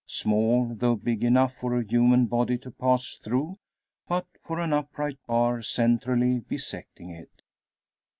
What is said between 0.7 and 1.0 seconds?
though